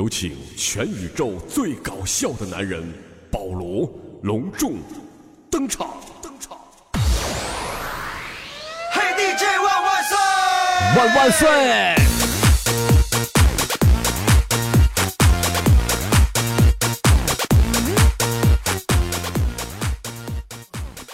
[0.00, 2.82] 有请全宇宙最搞笑的男人
[3.30, 3.86] 保罗
[4.22, 4.76] 隆重
[5.50, 5.88] 登场！
[6.22, 6.56] 登场！
[8.92, 10.16] 嘿，DJ 万万岁！
[10.96, 11.46] 万万岁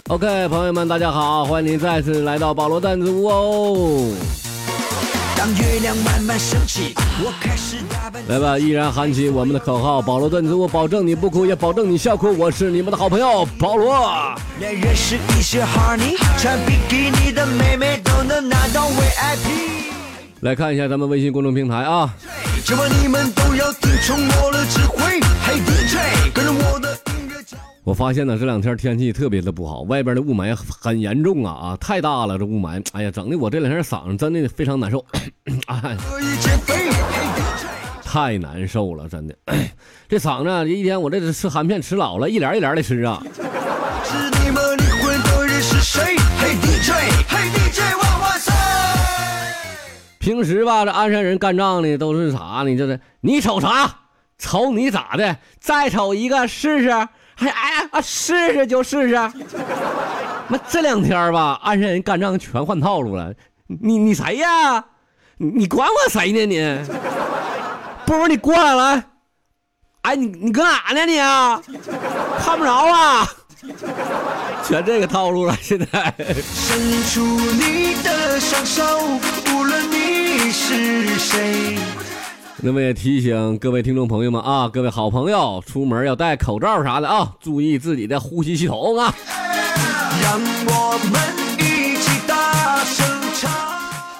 [0.06, 4.14] ！OK，朋友们，大家好，欢迎您再次来到保罗段子屋哦。
[5.46, 6.92] 当月亮慢慢升起，
[7.22, 8.20] 我开始打扮。
[8.26, 12.36] 来吧，依然喊起我们的口号：保罗段子我，保证你不哭，也保证你笑哭。
[12.36, 14.36] 我是你们的好朋友保罗。
[14.58, 19.92] 也认识一些 Honey，穿比基尼的妹妹都能拿到 VIP。
[20.40, 22.12] 来看一下咱们微信公众平台啊，
[23.00, 25.20] 你们都要听从我的指挥。
[25.44, 26.95] 嘿，DJ，跟着我的。
[27.86, 35.06] 我发现呢这两天天气特别的不好，外边的雾霾很严重啊啊，太大了这雾霾，哎呀，整的我这两天嗓子真的非常难受。
[38.02, 39.36] 太难受了，真的，
[40.08, 43.22] 这嗓子一天我这吃含片吃老了，一连一连的吃啊。
[44.02, 46.16] 是你们离婚的人是谁？
[46.40, 46.90] 嘿，DJ，
[47.28, 48.52] 嘿，DJ，万万岁！
[50.18, 52.76] 平时吧，这鞍山人干仗呢都是啥呢？
[52.76, 53.98] 就是你瞅啥？
[54.38, 55.36] 瞅你咋的？
[55.60, 56.90] 再瞅一个试试？
[57.36, 59.14] 还哎啊，试试就试试。
[60.48, 63.32] 妈，这两天吧，鞍山人干仗全换套路了。
[63.66, 64.84] 你你谁呀？
[65.36, 66.58] 你你管我谁呢你？
[68.06, 69.04] 不如你过来了。
[70.02, 71.60] 哎，你你搁哪呢你啊？
[72.38, 73.28] 看不着啊？
[74.64, 76.14] 全这个套路了，现在。
[76.42, 78.82] 伸出你的双手，
[79.52, 81.76] 无论你是谁。
[82.62, 89.14] 那么也提醒各位听众朋友们啊，各位好朋友，出门要戴口罩啥的啊，注意自己的呼吸系统啊。
[90.22, 91.20] 让我们
[91.58, 93.50] 一起大声唱。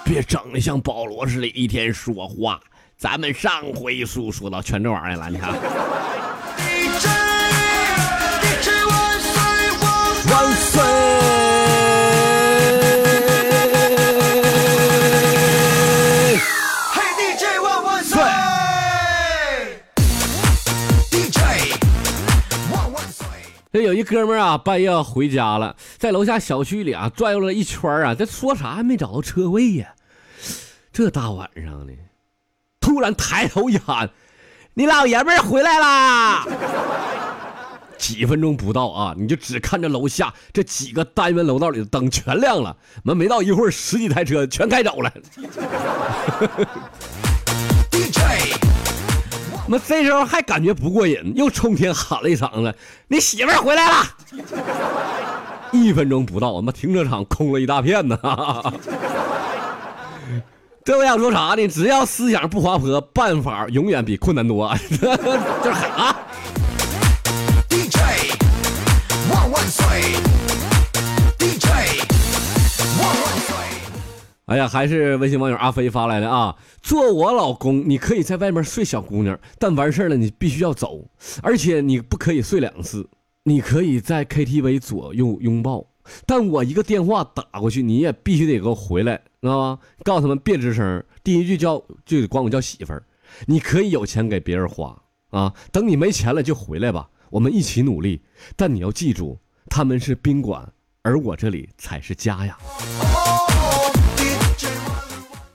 [0.05, 2.61] 别整的像保罗似的，一天说话。
[2.99, 5.53] 咱们上回书说到全这玩意儿了，你看，
[23.77, 29.95] 这有一哥们儿啊，半夜回家了，在楼下小区里啊转悠了一圈啊，这说啥还没找到车位呀？
[30.95, 31.93] 这大晚上的，
[32.81, 34.09] 突然抬头一喊
[34.73, 36.47] ：“你老爷们儿回来啦！”
[37.99, 45.13] 几分钟不到啊，你就只看着楼下这几个单元楼道里的灯全亮了，门没到一会儿，十几台车全开走了。
[49.69, 52.75] 那这时候还感觉不过瘾，又冲天喊了一嗓子
[53.09, 54.05] ：“你媳妇儿回来了！”
[55.73, 58.17] 一分钟不到，我妈停车场空了一大片呢。
[60.85, 61.67] 这我想说啥呢？
[61.67, 64.73] 只要思想不滑坡，办法永远比困难多。
[64.89, 66.17] 就是喊啊！
[74.47, 76.57] 哎呀，还是微信网友阿飞发来的啊！
[76.81, 81.11] 做我老公，你可以在外面睡小姑娘，但完事儿了你必须要走，
[81.43, 83.09] 而且你不可以睡两次。
[83.43, 85.87] 你可以在 KTV 左右拥抱，
[86.27, 89.81] 但我一个电话打过去，你也必须得给我回来，知道吗？
[90.05, 93.03] 告诉他们别吱声，第一句叫就得管我叫媳妇儿。
[93.47, 94.97] 你可以有钱给别人花
[95.31, 98.23] 啊，等你没钱了就回来吧，我们一起努力。
[98.55, 102.57] 但你要记住，他们是宾馆，而我这里才是家呀。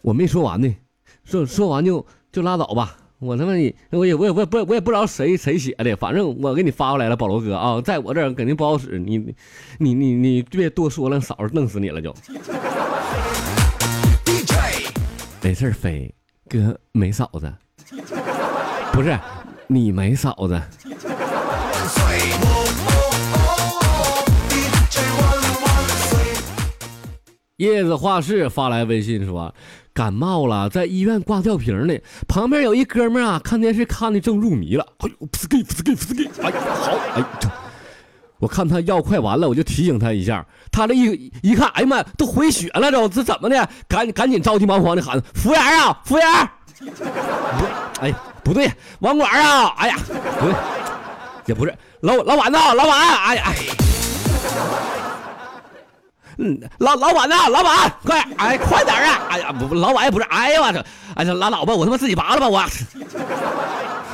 [0.02, 0.76] 我没说完呢，
[1.24, 2.98] 说说完就就拉倒吧。
[3.20, 9.20] 我他妈也我也我也我也不我也不知道谁谁写的，反正我给你发过来了，保罗哥啊，在我这儿肯定不好使，你
[9.78, 12.12] 你你你别多说了，嫂子弄死你了就。
[14.26, 14.92] DJ
[15.40, 16.12] 没事儿，飞
[16.50, 17.54] 哥没嫂子，
[18.92, 19.16] 不是
[19.68, 20.60] 你没嫂子！
[27.58, 29.54] 叶子画室发来微信说，
[29.94, 31.94] 感冒了，在医院挂吊瓶呢。
[32.28, 34.86] 旁边有一哥们啊，看电视看的正入迷了。
[35.00, 37.24] 哎呦，噗呲给噗呲给噗呲给，哎呀好，哎，
[38.40, 40.46] 我看他药快完了，我就提醒他一下。
[40.72, 43.70] 他这一一看，哎呀妈，都回血了，都这怎么的？
[43.88, 46.50] 赶赶紧着急忙慌的喊服务员啊，服务员！
[46.80, 47.66] 不，
[48.02, 48.14] 哎
[48.44, 49.96] 不对，网管啊，哎呀，
[50.40, 50.56] 不对，
[51.48, 53.52] 也不是老老板呐，老板，哎呀。
[56.38, 59.28] 嗯，老老板呐，老板，快，哎，快点啊！
[59.30, 60.84] 哎呀，不不，老板也不是，哎呀我操，
[61.16, 62.64] 哎呀，拉倒吧，我他妈自己拔了吧，我。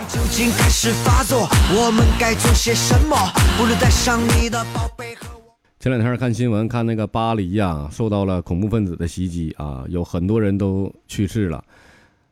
[0.07, 3.15] 究竟开始发作，我们该做些什么？
[3.57, 5.55] 不如带上你的宝贝和我。
[5.79, 11.61] 前两天看新闻，看那个巴黎呀、受到了恐怖分子的袭击啊，有很多人都去世了。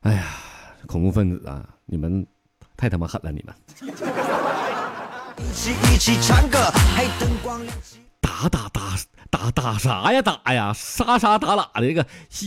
[0.01, 0.23] 哎呀，
[0.88, 2.25] 恐怖分子啊，你们
[2.77, 3.53] 太他妈狠了你们！
[5.38, 8.04] 一起一起唱歌，嘿，灯光亮起。
[8.25, 8.81] 打打打
[9.30, 12.04] 打打啥呀打呀，杀杀打打的这个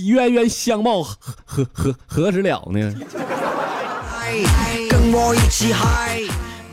[0.07, 2.93] 冤冤相报何何何何时了呢？
[4.11, 4.35] 嗨，
[4.91, 6.21] 跟我一起嗨！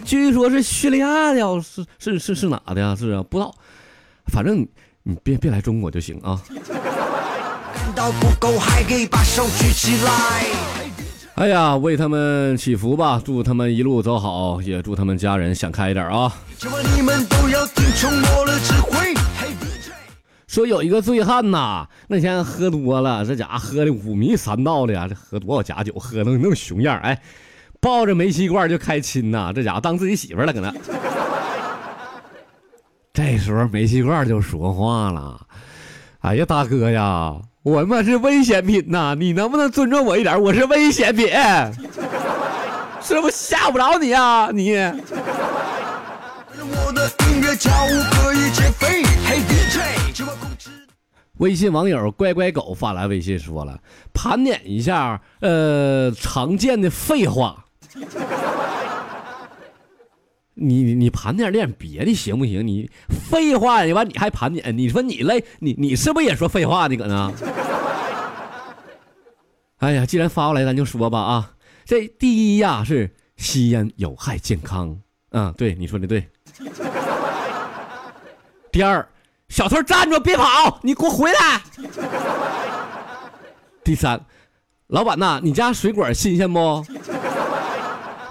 [0.03, 2.95] 据说是叙利亚的，是是是是哪的呀？
[2.95, 3.53] 是啊，不知道，
[4.25, 4.67] 反正你
[5.03, 6.41] 你别别来中国就行啊。
[7.75, 10.54] 感到不够嗨，可以把手举起来。
[11.35, 16.31] 哎呀，为他们祈福吧，祝他们一路走好，也祝他们家人想开一点啊。
[20.47, 27.21] 说有一个醉汉呐，那天喝多了，这家伙喝的五迷三道的呀，这喝多少假酒，喝的那么熊样，哎，
[27.81, 30.73] 抱着煤气罐就开亲呐，这家伙当自己媳妇了，搁那。
[33.11, 35.45] 这时候煤气罐就说话了
[36.25, 40.41] ：“哎呀，大哥呀，我他妈是危险品呐，你能不能尊重我一点？
[40.41, 41.27] 我是危险品，
[42.99, 44.75] 是不吓不着你啊，你。”。
[51.37, 53.77] 微信网友乖乖狗发来微信说了，
[54.11, 57.65] 盘点一下，呃，常见的废话。
[60.55, 62.65] 你你你盘点点别的行不行？
[62.65, 62.89] 你
[63.29, 64.77] 废话你完你还盘点？
[64.77, 66.95] 你说你累，你你是不是也说废话呢？
[66.95, 67.31] 搁那？
[69.79, 71.51] 哎呀，既然发过来，咱就说吧啊。
[71.83, 74.97] 这第一呀是吸烟有害健康，
[75.31, 76.27] 嗯，对，你说的对。
[78.71, 79.07] 第二，
[79.49, 81.61] 小偷站住，别跑，你给我回来。
[83.83, 84.19] 第三，
[84.87, 86.83] 老板呐，你家水果新鲜不？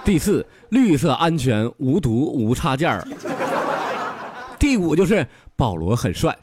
[0.05, 3.05] 第四，绿色安全，无毒无插件儿。
[4.59, 6.37] 第五就是保罗很帅。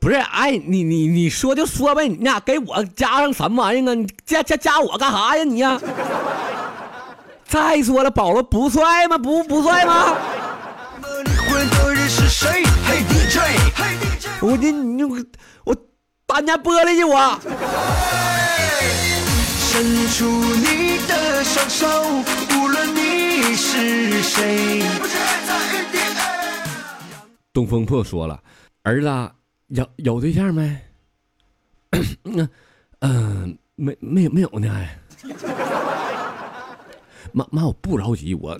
[0.00, 3.94] 不是，哎，你你你说就说呗，你俩给我加上什么玩意儿啊？
[3.94, 5.80] 你加加加我干啥呀你呀？
[7.46, 9.16] 再说了，保罗不帅吗？
[9.16, 10.16] 不不帅吗？
[14.40, 15.16] 我你你我
[15.64, 15.76] 我
[16.26, 17.38] 打你家玻璃去我。
[19.76, 20.24] 伸出
[20.54, 21.86] 你的双手，
[22.56, 24.82] 无论你是谁。
[27.52, 28.42] 东风破说了，
[28.84, 29.30] 儿子
[29.66, 30.80] 有有对象 没？
[31.90, 32.48] 嗯
[33.00, 34.72] 嗯，没没有没有呢。
[34.72, 34.98] 哎，
[37.32, 38.58] 妈妈，我不着急，我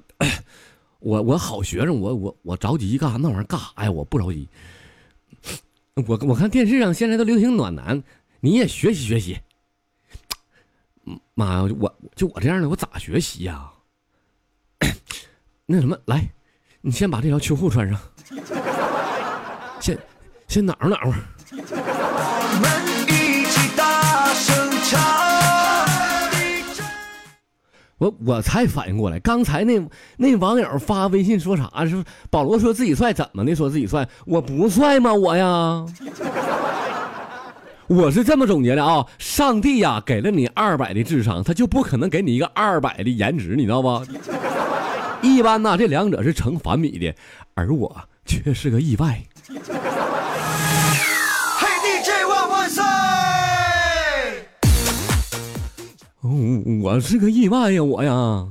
[1.01, 3.17] 我我好学生，我我我着急干啥？
[3.17, 3.91] 那玩意儿干啥呀？
[3.91, 4.47] 我不着急。
[5.95, 8.03] 我我看电视上现在都流行暖男，
[8.41, 9.39] 你也学习学习。
[11.39, 13.71] 妈呀，我就我这样的，我咋学习呀？
[15.67, 16.27] 那什么，来，
[16.81, 18.01] 你先把这条秋裤穿上，
[19.79, 19.99] 先
[20.49, 21.13] 先暖和暖和。
[27.99, 28.15] 我。
[28.25, 29.79] 我才反应过来，刚才那
[30.17, 31.71] 那网友发微信说啥？
[31.87, 33.55] 说保罗说自己帅，怎么的？
[33.55, 35.13] 说自己帅，我不帅吗？
[35.13, 35.85] 我呀，
[37.89, 39.07] 我是这么总结的啊！
[39.17, 44.03] 上帝呀，给了你二百的智商，他就不可能给你一个二百的颜值，你知道吧？
[45.23, 47.15] 一般呢，这两者是成反比的，
[47.55, 49.23] 而我却是个意外。
[51.59, 52.83] 嘿，DJ 万万岁！
[56.23, 56.31] 哦，
[56.83, 58.49] 我是个意外呀，我呀。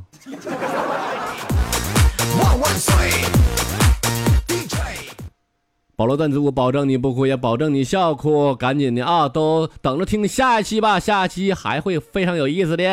[5.97, 8.54] 保罗段子，我保证你不哭，也保证你笑哭。
[8.54, 12.83] 赶紧的啊，都等着听下一期吧，下一期还会非常有意思的。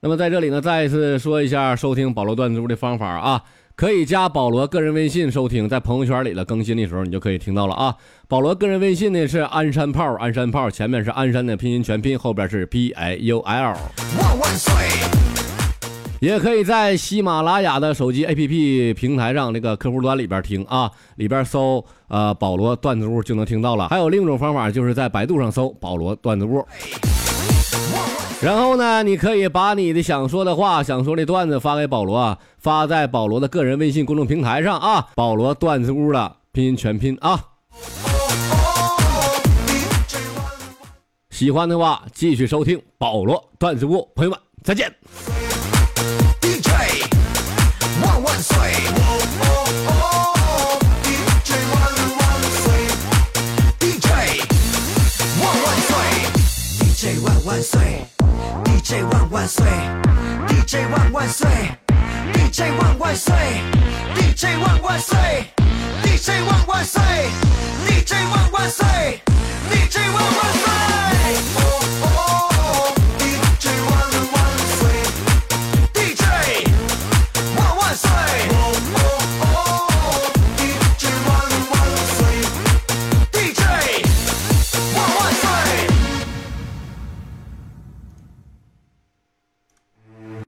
[0.00, 3.42] 那么在这里呢，再一次说一下收听保罗段子屋的方法啊，
[3.76, 7.94] 可以加保罗个人微信收听，在朋友圈里了更新的时候你就可以听到了啊。
[8.26, 13.76] 保罗个人微信呢是鞍山炮，鞍山炮前面是鞍山的拼音全拼，后边是 P A U L。
[14.18, 15.37] 万万岁！
[16.20, 23.88] 也可以在喜马拉雅的手机 APP 平台上那个客户端里边听啊，里边搜呃保罗段子屋就能听到了。
[23.88, 26.66] 还有另一种方法，就是在百度上搜保罗段子屋。
[28.42, 37.40] 然后呢，你可以把你的想说的话、想说的段子发给保罗啊，发在保罗的个人微信公众平台上啊，保罗段子屋的拼音全拼啊。
[41.30, 44.92] 喜欢的话，继续收听保罗段子屋，朋友们再见。
[48.38, 48.68] 万岁
[58.86, 59.66] DJ 万万岁
[60.38, 61.48] ！DJ 万万岁
[62.44, 63.58] ！DJ 万万岁